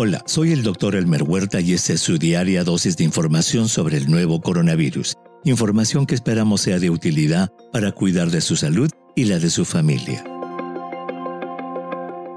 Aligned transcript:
Hola, 0.00 0.22
soy 0.26 0.52
el 0.52 0.62
doctor 0.62 0.94
Elmer 0.94 1.24
Huerta 1.24 1.60
y 1.60 1.72
esta 1.72 1.92
es 1.92 2.00
su 2.00 2.18
diaria 2.18 2.62
dosis 2.62 2.96
de 2.96 3.02
información 3.02 3.68
sobre 3.68 3.96
el 3.96 4.08
nuevo 4.08 4.40
coronavirus. 4.40 5.16
Información 5.42 6.06
que 6.06 6.14
esperamos 6.14 6.60
sea 6.60 6.78
de 6.78 6.88
utilidad 6.88 7.50
para 7.72 7.90
cuidar 7.90 8.30
de 8.30 8.40
su 8.40 8.54
salud 8.54 8.88
y 9.16 9.24
la 9.24 9.40
de 9.40 9.50
su 9.50 9.64
familia. 9.64 10.22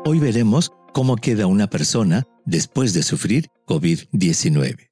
Hoy 0.06 0.18
veremos 0.18 0.72
cómo 0.92 1.18
queda 1.18 1.46
una 1.46 1.68
persona 1.68 2.24
después 2.46 2.96
de 2.96 3.04
sufrir 3.04 3.46
COVID-19. 3.68 4.90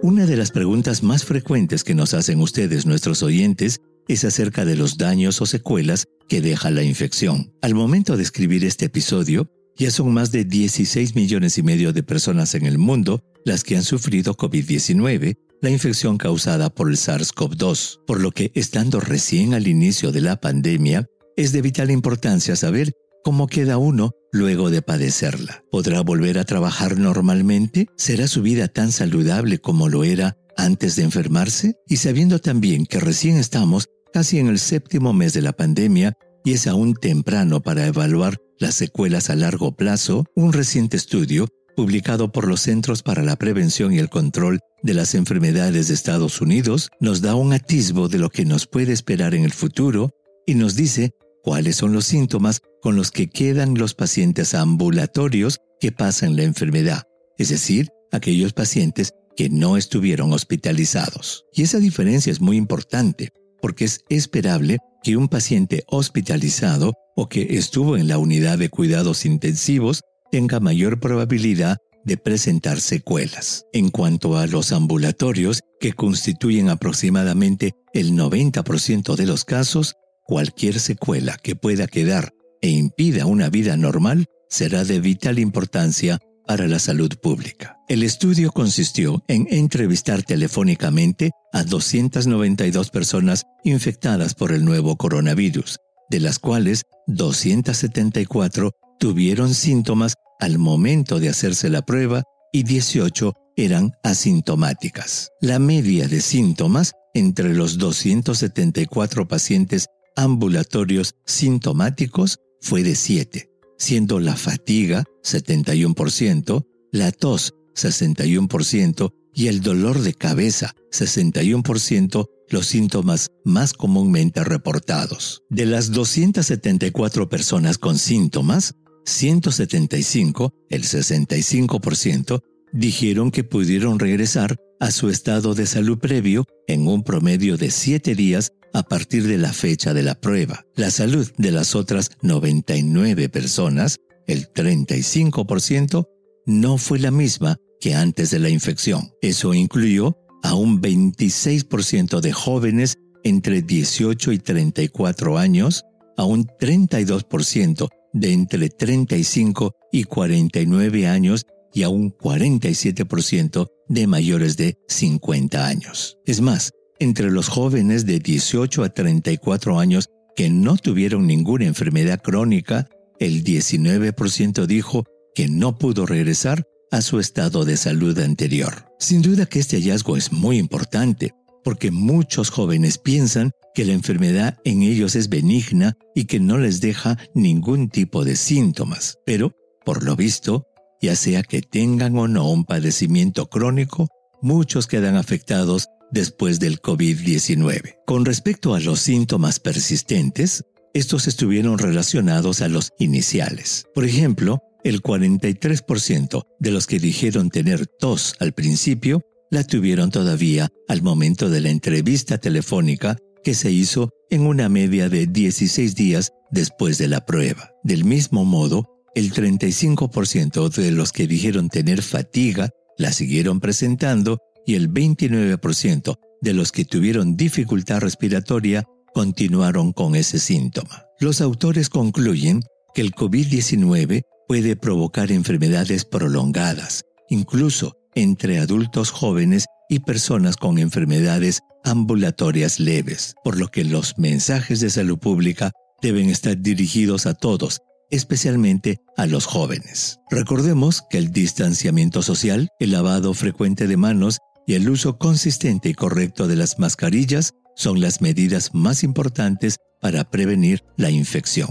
Una 0.00 0.26
de 0.26 0.36
las 0.36 0.52
preguntas 0.52 1.02
más 1.02 1.24
frecuentes 1.24 1.82
que 1.82 1.96
nos 1.96 2.14
hacen 2.14 2.40
ustedes, 2.40 2.86
nuestros 2.86 3.24
oyentes, 3.24 3.80
es 4.08 4.24
acerca 4.24 4.64
de 4.64 4.76
los 4.76 4.96
daños 4.98 5.40
o 5.40 5.46
secuelas 5.46 6.06
que 6.28 6.40
deja 6.40 6.70
la 6.70 6.82
infección. 6.82 7.52
Al 7.62 7.74
momento 7.74 8.16
de 8.16 8.22
escribir 8.22 8.64
este 8.64 8.86
episodio, 8.86 9.50
ya 9.76 9.90
son 9.90 10.12
más 10.12 10.32
de 10.32 10.44
16 10.44 11.14
millones 11.14 11.58
y 11.58 11.62
medio 11.62 11.92
de 11.92 12.02
personas 12.02 12.54
en 12.54 12.66
el 12.66 12.78
mundo 12.78 13.22
las 13.44 13.62
que 13.62 13.76
han 13.76 13.84
sufrido 13.84 14.34
COVID-19, 14.34 15.36
la 15.62 15.70
infección 15.70 16.18
causada 16.18 16.68
por 16.68 16.90
el 16.90 16.96
SARS-CoV-2, 16.96 18.00
por 18.06 18.20
lo 18.20 18.32
que 18.32 18.50
estando 18.54 19.00
recién 19.00 19.54
al 19.54 19.68
inicio 19.68 20.12
de 20.12 20.20
la 20.20 20.40
pandemia, 20.40 21.06
es 21.36 21.52
de 21.52 21.62
vital 21.62 21.90
importancia 21.90 22.56
saber 22.56 22.92
cómo 23.22 23.46
queda 23.46 23.78
uno 23.78 24.12
luego 24.32 24.70
de 24.70 24.82
padecerla. 24.82 25.64
¿Podrá 25.70 26.00
volver 26.00 26.38
a 26.38 26.44
trabajar 26.44 26.98
normalmente? 26.98 27.88
¿Será 27.96 28.28
su 28.28 28.42
vida 28.42 28.68
tan 28.68 28.92
saludable 28.92 29.58
como 29.58 29.88
lo 29.88 30.04
era 30.04 30.36
antes 30.56 30.96
de 30.96 31.02
enfermarse? 31.02 31.74
Y 31.86 31.96
sabiendo 31.98 32.38
también 32.38 32.86
que 32.86 33.00
recién 33.00 33.36
estamos 33.36 33.88
casi 34.12 34.38
en 34.38 34.48
el 34.48 34.58
séptimo 34.58 35.12
mes 35.12 35.32
de 35.32 35.42
la 35.42 35.52
pandemia 35.52 36.14
y 36.44 36.52
es 36.52 36.66
aún 36.66 36.94
temprano 36.94 37.60
para 37.60 37.86
evaluar 37.86 38.38
las 38.58 38.74
secuelas 38.74 39.30
a 39.30 39.36
largo 39.36 39.76
plazo, 39.76 40.24
un 40.34 40.52
reciente 40.52 40.96
estudio 40.96 41.48
publicado 41.76 42.32
por 42.32 42.48
los 42.48 42.62
Centros 42.62 43.02
para 43.02 43.22
la 43.22 43.36
Prevención 43.36 43.92
y 43.92 43.98
el 43.98 44.08
Control 44.08 44.60
de 44.82 44.94
las 44.94 45.14
Enfermedades 45.14 45.88
de 45.88 45.94
Estados 45.94 46.40
Unidos 46.40 46.88
nos 47.00 47.20
da 47.20 47.34
un 47.34 47.52
atisbo 47.52 48.08
de 48.08 48.18
lo 48.18 48.30
que 48.30 48.44
nos 48.44 48.66
puede 48.66 48.92
esperar 48.92 49.34
en 49.34 49.44
el 49.44 49.52
futuro 49.52 50.10
y 50.46 50.54
nos 50.54 50.74
dice 50.74 51.10
cuáles 51.42 51.76
son 51.76 51.92
los 51.92 52.06
síntomas 52.06 52.60
con 52.80 52.96
los 52.96 53.10
que 53.10 53.28
quedan 53.28 53.74
los 53.74 53.94
pacientes 53.94 54.54
ambulatorios 54.54 55.58
que 55.80 55.92
pasan 55.92 56.36
la 56.36 56.44
enfermedad, 56.44 57.02
es 57.36 57.50
decir, 57.50 57.88
aquellos 58.10 58.52
pacientes 58.52 59.12
que 59.36 59.50
no 59.50 59.76
estuvieron 59.76 60.32
hospitalizados. 60.32 61.44
Y 61.52 61.62
esa 61.62 61.78
diferencia 61.78 62.32
es 62.32 62.40
muy 62.40 62.56
importante 62.56 63.30
porque 63.66 63.86
es 63.86 64.04
esperable 64.10 64.78
que 65.02 65.16
un 65.16 65.26
paciente 65.26 65.82
hospitalizado 65.88 66.92
o 67.16 67.28
que 67.28 67.58
estuvo 67.58 67.96
en 67.96 68.06
la 68.06 68.16
unidad 68.16 68.58
de 68.58 68.68
cuidados 68.68 69.26
intensivos 69.26 70.02
tenga 70.30 70.60
mayor 70.60 71.00
probabilidad 71.00 71.78
de 72.04 72.16
presentar 72.16 72.80
secuelas. 72.80 73.64
En 73.72 73.90
cuanto 73.90 74.38
a 74.38 74.46
los 74.46 74.70
ambulatorios, 74.70 75.62
que 75.80 75.94
constituyen 75.94 76.68
aproximadamente 76.68 77.72
el 77.92 78.12
90% 78.12 79.16
de 79.16 79.26
los 79.26 79.44
casos, 79.44 79.94
cualquier 80.22 80.78
secuela 80.78 81.36
que 81.36 81.56
pueda 81.56 81.88
quedar 81.88 82.34
e 82.62 82.68
impida 82.68 83.26
una 83.26 83.50
vida 83.50 83.76
normal 83.76 84.26
será 84.48 84.84
de 84.84 85.00
vital 85.00 85.40
importancia 85.40 86.20
para 86.46 86.66
la 86.66 86.78
salud 86.78 87.10
pública. 87.22 87.78
El 87.88 88.02
estudio 88.02 88.52
consistió 88.52 89.22
en 89.28 89.46
entrevistar 89.50 90.22
telefónicamente 90.22 91.30
a 91.52 91.64
292 91.64 92.90
personas 92.90 93.44
infectadas 93.64 94.34
por 94.34 94.52
el 94.52 94.64
nuevo 94.64 94.96
coronavirus, 94.96 95.78
de 96.10 96.20
las 96.20 96.38
cuales 96.38 96.82
274 97.06 98.70
tuvieron 98.98 99.54
síntomas 99.54 100.14
al 100.38 100.58
momento 100.58 101.18
de 101.18 101.28
hacerse 101.28 101.68
la 101.68 101.82
prueba 101.82 102.22
y 102.52 102.62
18 102.62 103.32
eran 103.56 103.92
asintomáticas. 104.02 105.30
La 105.40 105.58
media 105.58 106.08
de 106.08 106.20
síntomas 106.20 106.92
entre 107.14 107.54
los 107.54 107.78
274 107.78 109.26
pacientes 109.26 109.86
ambulatorios 110.16 111.14
sintomáticos 111.24 112.38
fue 112.60 112.82
de 112.82 112.94
7, 112.94 113.48
siendo 113.78 114.20
la 114.20 114.36
fatiga 114.36 115.04
71%, 115.22 116.66
la 116.92 117.12
tos 117.12 117.54
61% 117.74 119.12
y 119.34 119.48
el 119.48 119.60
dolor 119.60 120.00
de 120.00 120.14
cabeza 120.14 120.74
61% 120.90 122.26
los 122.48 122.66
síntomas 122.66 123.28
más 123.44 123.72
comúnmente 123.72 124.44
reportados. 124.44 125.42
De 125.50 125.66
las 125.66 125.90
274 125.92 127.28
personas 127.28 127.78
con 127.78 127.98
síntomas, 127.98 128.74
175, 129.04 130.52
el 130.70 130.82
65%, 130.82 132.40
dijeron 132.72 133.30
que 133.30 133.44
pudieron 133.44 133.98
regresar 133.98 134.56
a 134.80 134.90
su 134.90 135.08
estado 135.08 135.54
de 135.54 135.66
salud 135.66 135.98
previo 135.98 136.44
en 136.66 136.86
un 136.86 137.02
promedio 137.02 137.56
de 137.56 137.70
7 137.70 138.14
días 138.14 138.52
a 138.76 138.82
partir 138.82 139.26
de 139.26 139.38
la 139.38 139.54
fecha 139.54 139.94
de 139.94 140.02
la 140.02 140.14
prueba. 140.14 140.66
La 140.74 140.90
salud 140.90 141.26
de 141.38 141.50
las 141.50 141.74
otras 141.74 142.10
99 142.20 143.30
personas, 143.30 143.96
el 144.26 144.52
35%, 144.52 146.06
no 146.44 146.76
fue 146.76 146.98
la 146.98 147.10
misma 147.10 147.56
que 147.80 147.94
antes 147.94 148.30
de 148.30 148.38
la 148.38 148.50
infección. 148.50 149.12
Eso 149.22 149.54
incluyó 149.54 150.18
a 150.42 150.54
un 150.54 150.82
26% 150.82 152.20
de 152.20 152.32
jóvenes 152.32 152.98
entre 153.24 153.62
18 153.62 154.32
y 154.32 154.38
34 154.40 155.38
años, 155.38 155.82
a 156.18 156.24
un 156.24 156.44
32% 156.44 157.88
de 158.12 158.32
entre 158.32 158.68
35 158.68 159.72
y 159.90 160.04
49 160.04 161.06
años 161.06 161.46
y 161.72 161.82
a 161.82 161.88
un 161.88 162.12
47% 162.12 163.68
de 163.88 164.06
mayores 164.06 164.58
de 164.58 164.76
50 164.88 165.66
años. 165.66 166.18
Es 166.26 166.42
más, 166.42 166.72
entre 166.98 167.30
los 167.30 167.48
jóvenes 167.48 168.06
de 168.06 168.18
18 168.18 168.84
a 168.84 168.88
34 168.88 169.78
años 169.78 170.08
que 170.34 170.50
no 170.50 170.76
tuvieron 170.76 171.26
ninguna 171.26 171.64
enfermedad 171.66 172.20
crónica, 172.22 172.88
el 173.18 173.42
19% 173.42 174.66
dijo 174.66 175.04
que 175.34 175.48
no 175.48 175.78
pudo 175.78 176.06
regresar 176.06 176.64
a 176.90 177.02
su 177.02 177.18
estado 177.20 177.64
de 177.64 177.76
salud 177.76 178.18
anterior. 178.18 178.86
Sin 178.98 179.22
duda 179.22 179.46
que 179.46 179.58
este 179.58 179.76
hallazgo 179.76 180.16
es 180.16 180.32
muy 180.32 180.58
importante, 180.58 181.32
porque 181.64 181.90
muchos 181.90 182.50
jóvenes 182.50 182.98
piensan 182.98 183.50
que 183.74 183.84
la 183.84 183.92
enfermedad 183.92 184.58
en 184.64 184.82
ellos 184.82 185.16
es 185.16 185.28
benigna 185.28 185.94
y 186.14 186.24
que 186.24 186.40
no 186.40 186.58
les 186.58 186.80
deja 186.80 187.18
ningún 187.34 187.88
tipo 187.88 188.24
de 188.24 188.36
síntomas, 188.36 189.18
pero, 189.26 189.52
por 189.84 190.02
lo 190.02 190.16
visto, 190.16 190.64
ya 191.02 191.16
sea 191.16 191.42
que 191.42 191.60
tengan 191.60 192.16
o 192.16 192.28
no 192.28 192.50
un 192.50 192.64
padecimiento 192.64 193.46
crónico, 193.46 194.08
muchos 194.40 194.86
quedan 194.86 195.16
afectados 195.16 195.88
después 196.10 196.60
del 196.60 196.80
COVID-19. 196.80 197.96
Con 198.06 198.24
respecto 198.24 198.74
a 198.74 198.80
los 198.80 199.00
síntomas 199.00 199.60
persistentes, 199.60 200.64
estos 200.94 201.26
estuvieron 201.26 201.78
relacionados 201.78 202.62
a 202.62 202.68
los 202.68 202.92
iniciales. 202.98 203.86
Por 203.94 204.04
ejemplo, 204.04 204.62
el 204.82 205.02
43% 205.02 206.44
de 206.58 206.70
los 206.70 206.86
que 206.86 206.98
dijeron 206.98 207.50
tener 207.50 207.86
tos 207.86 208.34
al 208.40 208.52
principio 208.52 209.22
la 209.50 209.64
tuvieron 209.64 210.10
todavía 210.10 210.68
al 210.88 211.02
momento 211.02 211.50
de 211.50 211.60
la 211.60 211.70
entrevista 211.70 212.38
telefónica 212.38 213.16
que 213.44 213.54
se 213.54 213.70
hizo 213.70 214.10
en 214.30 214.46
una 214.46 214.68
media 214.68 215.08
de 215.08 215.26
16 215.26 215.94
días 215.94 216.32
después 216.50 216.98
de 216.98 217.08
la 217.08 217.24
prueba. 217.24 217.70
Del 217.84 218.04
mismo 218.04 218.44
modo, 218.44 218.86
el 219.14 219.32
35% 219.32 220.68
de 220.70 220.90
los 220.90 221.12
que 221.12 221.26
dijeron 221.26 221.68
tener 221.68 222.02
fatiga 222.02 222.70
la 222.98 223.12
siguieron 223.12 223.60
presentando 223.60 224.38
y 224.66 224.74
el 224.74 224.92
29% 224.92 226.18
de 226.42 226.52
los 226.52 226.72
que 226.72 226.84
tuvieron 226.84 227.36
dificultad 227.36 228.00
respiratoria 228.00 228.84
continuaron 229.14 229.92
con 229.92 230.14
ese 230.14 230.38
síntoma. 230.38 231.06
Los 231.18 231.40
autores 231.40 231.88
concluyen 231.88 232.60
que 232.94 233.00
el 233.00 233.12
COVID-19 233.12 234.22
puede 234.46 234.76
provocar 234.76 235.32
enfermedades 235.32 236.04
prolongadas, 236.04 237.04
incluso 237.30 237.96
entre 238.14 238.58
adultos 238.58 239.10
jóvenes 239.10 239.66
y 239.88 240.00
personas 240.00 240.56
con 240.56 240.78
enfermedades 240.78 241.60
ambulatorias 241.84 242.80
leves, 242.80 243.34
por 243.44 243.58
lo 243.58 243.68
que 243.68 243.84
los 243.84 244.18
mensajes 244.18 244.80
de 244.80 244.90
salud 244.90 245.18
pública 245.18 245.70
deben 246.02 246.28
estar 246.28 246.60
dirigidos 246.60 247.26
a 247.26 247.34
todos, 247.34 247.80
especialmente 248.10 248.98
a 249.16 249.26
los 249.26 249.46
jóvenes. 249.46 250.18
Recordemos 250.30 251.02
que 251.08 251.18
el 251.18 251.30
distanciamiento 251.30 252.22
social, 252.22 252.68
el 252.80 252.92
lavado 252.92 253.34
frecuente 253.34 253.86
de 253.86 253.96
manos 253.96 254.38
y 254.66 254.74
el 254.74 254.90
uso 254.90 255.16
consistente 255.16 255.88
y 255.88 255.94
correcto 255.94 256.48
de 256.48 256.56
las 256.56 256.78
mascarillas 256.78 257.54
son 257.76 258.00
las 258.00 258.20
medidas 258.20 258.74
más 258.74 259.04
importantes 259.04 259.76
para 260.00 260.24
prevenir 260.24 260.84
la 260.96 261.10
infección. 261.10 261.68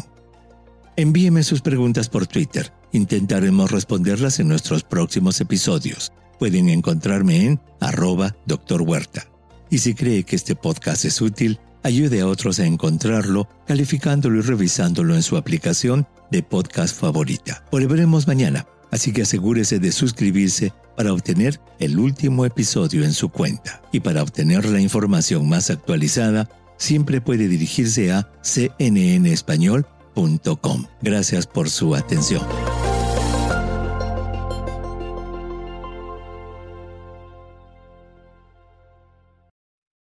Envíeme 0.95 1.43
sus 1.43 1.61
preguntas 1.61 2.07
por 2.07 2.25
Twitter. 2.25 2.71
Intentaremos 2.93 3.71
responderlas 3.71 4.39
en 4.39 4.47
nuestros 4.47 4.83
próximos 4.83 5.41
episodios. 5.41 6.13
Pueden 6.39 6.69
encontrarme 6.69 7.45
en 7.45 7.59
arroba 7.81 8.35
Dr. 8.45 8.81
Huerta. 8.81 9.27
Y 9.69 9.79
si 9.79 9.93
cree 9.93 10.23
que 10.23 10.37
este 10.37 10.55
podcast 10.55 11.03
es 11.03 11.21
útil, 11.21 11.59
ayude 11.83 12.21
a 12.21 12.27
otros 12.27 12.59
a 12.59 12.65
encontrarlo, 12.65 13.49
calificándolo 13.67 14.39
y 14.39 14.41
revisándolo 14.41 15.15
en 15.15 15.23
su 15.23 15.37
aplicación 15.37 16.07
de 16.31 16.43
podcast 16.43 16.97
favorita. 16.97 17.65
Volveremos 17.71 18.27
mañana, 18.27 18.65
así 18.91 19.11
que 19.11 19.23
asegúrese 19.23 19.79
de 19.79 19.91
suscribirse 19.91 20.71
para 20.95 21.11
obtener 21.13 21.59
el 21.79 21.99
último 21.99 22.45
episodio 22.45 23.03
en 23.03 23.11
su 23.13 23.29
cuenta. 23.29 23.81
Y 23.91 23.99
para 23.99 24.23
obtener 24.23 24.65
la 24.65 24.79
información 24.79 25.49
más 25.49 25.69
actualizada, 25.69 26.49
siempre 26.77 27.19
puede 27.21 27.47
dirigirse 27.47 28.11
a 28.11 28.27
cnnespañol.com. 28.43 30.85
Gracias 31.01 31.47
por 31.47 31.69
su 31.69 31.95
atención. 31.95 32.41